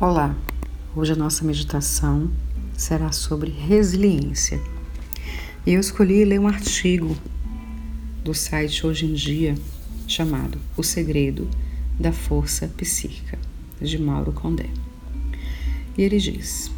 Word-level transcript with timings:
Olá, 0.00 0.36
hoje 0.96 1.12
a 1.12 1.16
nossa 1.16 1.44
meditação 1.44 2.28
será 2.76 3.12
sobre 3.12 3.52
resiliência. 3.52 4.60
E 5.64 5.72
eu 5.72 5.78
escolhi 5.78 6.24
ler 6.24 6.40
um 6.40 6.48
artigo 6.48 7.16
do 8.24 8.34
site 8.34 8.84
Hoje 8.84 9.06
em 9.06 9.14
Dia 9.14 9.54
chamado 10.08 10.58
O 10.76 10.82
Segredo 10.82 11.48
da 11.98 12.10
Força 12.10 12.66
Psíquica, 12.66 13.38
de 13.80 13.96
Mauro 13.96 14.32
Condé. 14.32 14.68
E 15.96 16.02
ele 16.02 16.18
diz: 16.18 16.72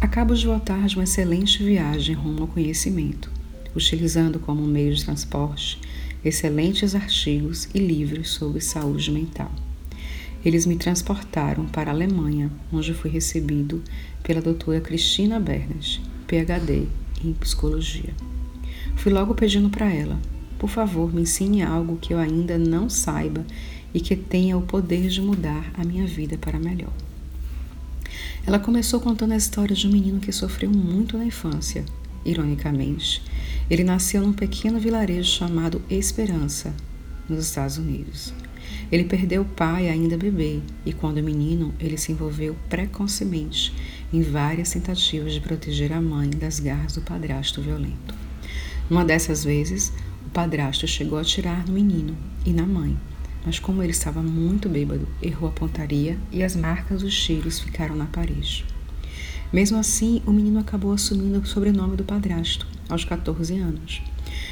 Acabo 0.00 0.34
de 0.34 0.46
voltar 0.46 0.86
de 0.86 0.96
uma 0.96 1.04
excelente 1.04 1.62
viagem 1.62 2.14
rumo 2.14 2.40
ao 2.40 2.48
conhecimento, 2.48 3.30
utilizando 3.76 4.38
como 4.38 4.62
meio 4.62 4.94
de 4.94 5.04
transporte 5.04 5.78
excelentes 6.24 6.94
artigos 6.94 7.68
e 7.74 7.78
livros 7.78 8.30
sobre 8.30 8.62
saúde 8.62 9.10
mental. 9.10 9.52
Eles 10.44 10.66
me 10.66 10.76
transportaram 10.76 11.66
para 11.66 11.90
a 11.90 11.94
Alemanha, 11.94 12.50
onde 12.72 12.92
fui 12.92 13.10
recebido 13.10 13.82
pela 14.22 14.42
doutora 14.42 14.80
Cristina 14.80 15.38
Bernard, 15.38 16.00
PhD 16.26 16.88
em 17.24 17.32
psicologia. 17.34 18.12
Fui 18.96 19.12
logo 19.12 19.34
pedindo 19.34 19.70
para 19.70 19.92
ela: 19.92 20.18
por 20.58 20.68
favor, 20.68 21.12
me 21.12 21.22
ensine 21.22 21.62
algo 21.62 21.96
que 21.96 22.14
eu 22.14 22.18
ainda 22.18 22.58
não 22.58 22.88
saiba 22.88 23.44
e 23.92 24.00
que 24.00 24.16
tenha 24.16 24.56
o 24.56 24.62
poder 24.62 25.08
de 25.08 25.20
mudar 25.20 25.70
a 25.74 25.84
minha 25.84 26.06
vida 26.06 26.38
para 26.38 26.58
melhor. 26.58 26.92
Ela 28.46 28.58
começou 28.58 29.00
contando 29.00 29.32
a 29.32 29.36
história 29.36 29.74
de 29.74 29.86
um 29.86 29.92
menino 29.92 30.20
que 30.20 30.32
sofreu 30.32 30.70
muito 30.70 31.16
na 31.16 31.24
infância. 31.24 31.84
Ironicamente, 32.24 33.22
ele 33.70 33.84
nasceu 33.84 34.22
num 34.22 34.32
pequeno 34.32 34.78
vilarejo 34.78 35.28
chamado 35.28 35.82
Esperança, 35.88 36.74
nos 37.28 37.46
Estados 37.46 37.78
Unidos. 37.78 38.32
Ele 38.90 39.04
perdeu 39.04 39.42
o 39.42 39.46
pai 39.46 39.88
ainda 39.88 40.18
bebê 40.18 40.60
e, 40.84 40.92
quando 40.92 41.22
menino, 41.22 41.74
ele 41.80 41.96
se 41.96 42.12
envolveu 42.12 42.56
precocemente 42.68 43.72
em 44.12 44.20
várias 44.22 44.70
tentativas 44.70 45.32
de 45.32 45.40
proteger 45.40 45.92
a 45.92 46.00
mãe 46.00 46.28
das 46.28 46.60
garras 46.60 46.92
do 46.92 47.00
padrasto 47.00 47.62
violento. 47.62 48.14
Numa 48.90 49.04
dessas 49.04 49.44
vezes, 49.44 49.92
o 50.26 50.30
padrasto 50.30 50.86
chegou 50.86 51.18
a 51.18 51.22
atirar 51.22 51.66
no 51.66 51.72
menino 51.72 52.16
e 52.44 52.52
na 52.52 52.66
mãe, 52.66 52.98
mas 53.46 53.58
como 53.58 53.82
ele 53.82 53.92
estava 53.92 54.22
muito 54.22 54.68
bêbado, 54.68 55.08
errou 55.22 55.48
a 55.48 55.52
pontaria 55.52 56.18
e 56.30 56.42
as 56.42 56.54
marcas 56.54 57.00
dos 57.02 57.18
tiros 57.18 57.60
ficaram 57.60 57.96
na 57.96 58.06
parede. 58.06 58.64
Mesmo 59.52 59.78
assim, 59.78 60.22
o 60.26 60.32
menino 60.32 60.60
acabou 60.60 60.92
assumindo 60.92 61.38
o 61.38 61.46
sobrenome 61.46 61.96
do 61.96 62.04
padrasto 62.04 62.66
aos 62.88 63.04
14 63.04 63.58
anos. 63.58 64.02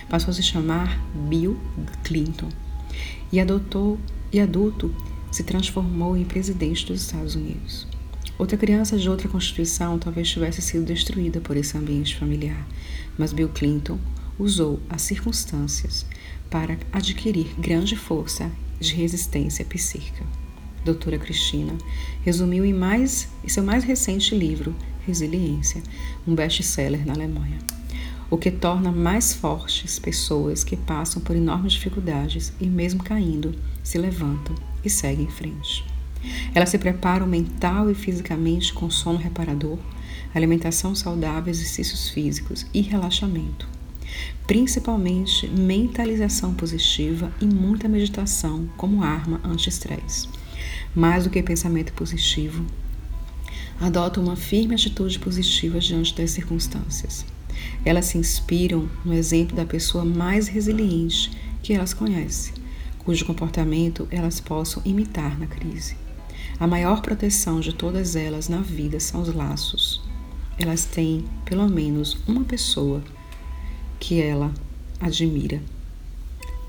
Passou 0.09 0.31
a 0.31 0.35
se 0.35 0.43
chamar 0.43 0.99
Bill 1.29 1.59
Clinton 2.05 2.49
e 3.33 3.41
adotou 3.41 3.99
e 4.33 4.41
adulto 4.41 4.95
se 5.31 5.43
transformou 5.45 6.17
em 6.17 6.25
presidente 6.25 6.87
dos 6.87 7.03
Estados 7.03 7.35
Unidos. 7.35 7.87
Outra 8.39 8.57
criança 8.57 8.99
de 8.99 9.09
outra 9.09 9.29
constituição 9.29 9.99
talvez 9.99 10.29
tivesse 10.29 10.63
sido 10.63 10.85
destruída 10.85 11.41
por 11.41 11.57
esse 11.57 11.77
ambiente 11.77 12.17
familiar, 12.17 12.67
mas 13.19 13.33
Bill 13.33 13.51
Clinton 13.51 13.99
usou 14.39 14.81
as 14.89 15.03
circunstâncias 15.03 16.07
para 16.49 16.79
adquirir 16.93 17.55
grande 17.59 17.97
força 17.97 18.51
de 18.81 18.95
resistência 18.95 19.65
psíquica. 19.65 20.25
Doutora 20.85 21.19
Cristina 21.19 21.77
resumiu 22.25 22.65
em, 22.65 22.73
mais, 22.73 23.29
em 23.45 23.49
seu 23.49 23.63
mais 23.63 23.85
recente 23.85 24.35
livro, 24.35 24.75
Resiliência, 25.07 25.83
um 26.27 26.35
best-seller 26.35 27.05
na 27.07 27.13
Alemanha 27.13 27.59
o 28.31 28.39
que 28.39 28.51
torna 28.51 28.93
mais 28.93 29.35
fortes 29.35 29.99
pessoas 29.99 30.63
que 30.63 30.77
passam 30.77 31.21
por 31.21 31.35
enormes 31.35 31.73
dificuldades 31.73 32.53
e, 32.61 32.67
mesmo 32.67 33.03
caindo, 33.03 33.53
se 33.83 33.99
levantam 33.99 34.55
e 34.85 34.89
seguem 34.89 35.27
em 35.27 35.31
frente. 35.31 35.85
Elas 36.55 36.69
se 36.69 36.79
preparam 36.79 37.27
mental 37.27 37.91
e 37.91 37.95
fisicamente 37.95 38.73
com 38.73 38.89
sono 38.89 39.19
reparador, 39.19 39.79
alimentação 40.33 40.95
saudável, 40.95 41.51
exercícios 41.51 42.11
físicos 42.11 42.67
e 42.73 42.81
relaxamento. 42.81 43.69
Principalmente 44.47 45.49
mentalização 45.49 46.55
positiva 46.55 47.33
e 47.41 47.47
muita 47.47 47.89
meditação 47.89 48.69
como 48.77 49.03
arma 49.03 49.41
anti-estresse. 49.45 50.29
Mais 50.95 51.25
do 51.25 51.31
que 51.31 51.43
pensamento 51.43 51.93
positivo, 51.95 52.65
adotam 53.81 54.23
uma 54.23 54.37
firme 54.37 54.75
atitude 54.75 55.19
positiva 55.19 55.81
diante 55.81 56.15
das 56.15 56.33
circunstâncias. 56.33 57.25
Elas 57.85 58.07
se 58.07 58.19
inspiram 58.19 58.89
no 59.05 59.15
exemplo 59.15 59.57
da 59.57 59.65
pessoa 59.65 60.05
mais 60.05 60.49
resiliente 60.49 61.31
que 61.63 61.73
elas 61.73 61.95
conhecem, 61.95 62.55
cujo 62.99 63.25
comportamento 63.25 64.07
elas 64.11 64.41
possam 64.41 64.83
imitar 64.85 65.39
na 65.39 65.47
crise. 65.47 65.97
A 66.59 66.67
maior 66.67 67.01
proteção 67.01 67.61
de 67.61 67.73
todas 67.73 68.17
elas 68.17 68.49
na 68.49 68.61
vida 68.61 69.01
são 69.01 69.23
os 69.23 69.35
laços. 69.35 70.03
Elas 70.59 70.85
têm 70.85 71.25
pelo 71.45 71.69
menos 71.69 72.19
uma 72.27 72.45
pessoa 72.45 73.03
que 73.99 74.21
ela 74.21 74.53
admira: 75.01 75.63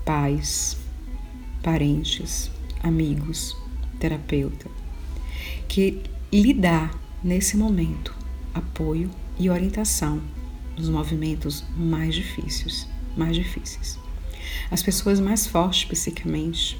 pais, 0.04 0.78
parentes, 1.62 2.50
amigos, 2.82 3.56
terapeuta, 4.00 4.66
que 5.68 6.00
lhe 6.32 6.54
dá 6.54 6.90
nesse 7.22 7.56
momento 7.56 8.14
apoio 8.54 9.10
e 9.38 9.48
orientação 9.48 10.20
nos 10.76 10.88
movimentos 10.88 11.64
mais 11.76 12.14
difíceis, 12.14 12.88
mais 13.16 13.36
difíceis. 13.36 13.98
As 14.70 14.82
pessoas 14.82 15.20
mais 15.20 15.46
fortes 15.46 15.84
psicamente 15.84 16.78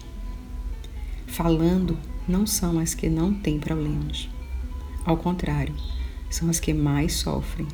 falando 1.26 1.98
não 2.28 2.46
são 2.46 2.78
as 2.78 2.94
que 2.94 3.08
não 3.08 3.34
têm 3.34 3.58
problemas. 3.58 4.28
Ao 5.04 5.16
contrário, 5.16 5.74
são 6.30 6.48
as 6.48 6.60
que 6.60 6.72
mais 6.72 7.14
sofrem, 7.14 7.66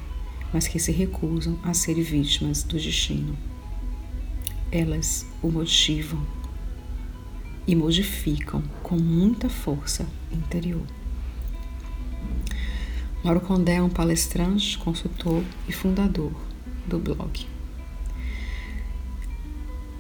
mas 0.53 0.67
que 0.67 0.79
se 0.79 0.93
recusam 0.93 1.59
a 1.63 1.75
ser 1.75 2.01
vítimas 2.03 2.63
do 2.63 2.79
destino. 2.79 3.37
Elas 4.71 5.27
o 5.43 5.51
motivam 5.51 6.25
e 7.67 7.75
modificam 7.75 8.63
com 8.83 8.97
muita 8.97 9.49
força 9.49 10.07
interior. 10.33 10.87
Mauro 13.29 13.43
Condé 13.43 13.75
é 13.75 13.83
um 13.83 13.91
palestrante, 13.91 14.79
consultor 14.79 15.45
e 15.69 15.73
fundador 15.73 16.33
do 16.87 16.99
blog. 16.99 17.47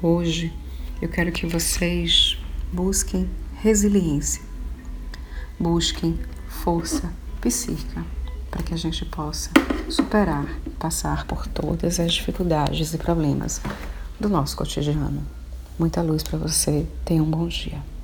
Hoje 0.00 0.50
eu 1.02 1.10
quero 1.10 1.30
que 1.30 1.46
vocês 1.46 2.38
busquem 2.72 3.28
resiliência, 3.60 4.42
busquem 5.60 6.18
força 6.48 7.12
psíquica 7.38 8.02
para 8.50 8.62
que 8.62 8.72
a 8.72 8.78
gente 8.78 9.04
possa 9.04 9.50
superar 9.90 10.48
e 10.66 10.70
passar 10.70 11.26
por 11.26 11.46
todas 11.46 12.00
as 12.00 12.14
dificuldades 12.14 12.94
e 12.94 12.96
problemas 12.96 13.60
do 14.18 14.30
nosso 14.30 14.56
cotidiano. 14.56 15.22
Muita 15.78 16.00
luz 16.00 16.22
para 16.22 16.38
você, 16.38 16.86
tenha 17.04 17.22
um 17.22 17.30
bom 17.30 17.46
dia. 17.46 17.97